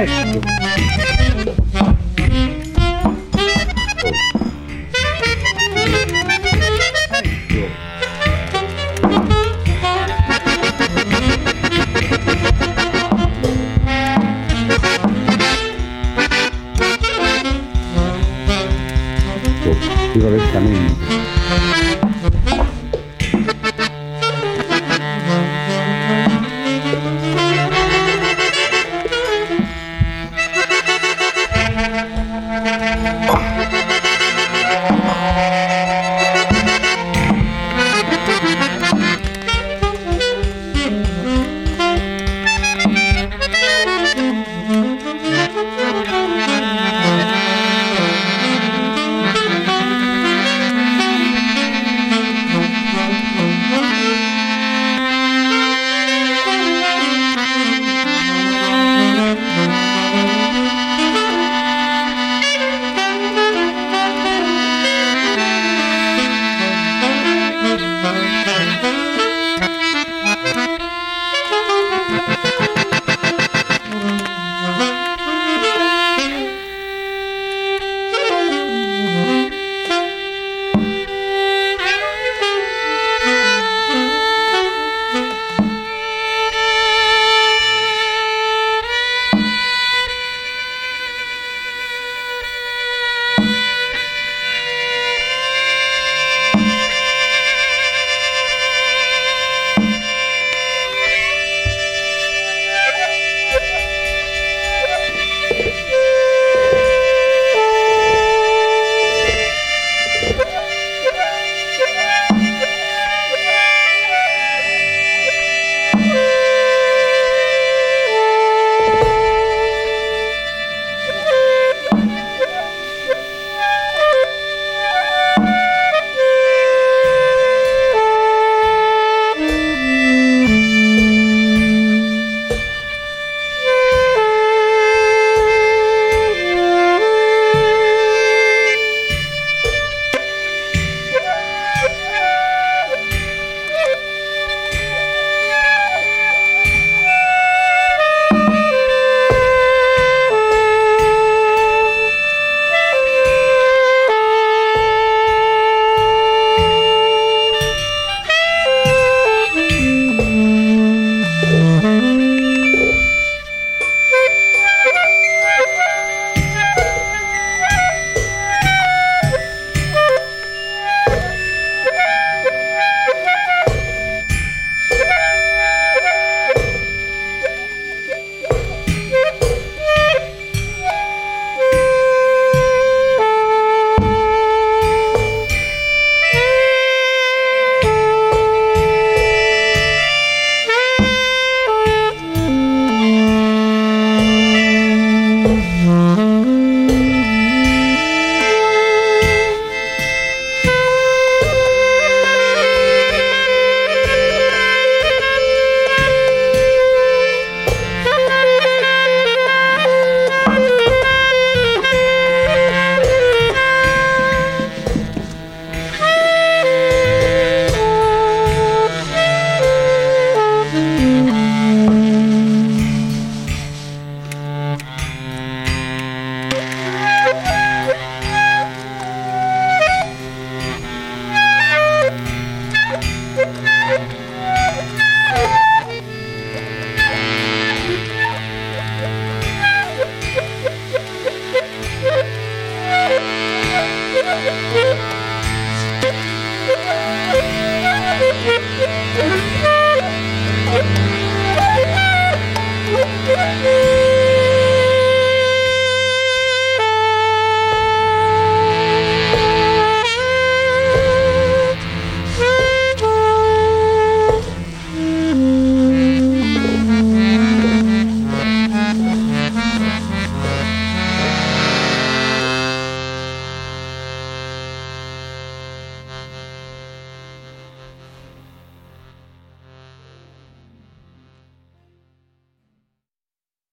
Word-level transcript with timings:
Esto. 0.00 0.40
Digo, 20.14 20.30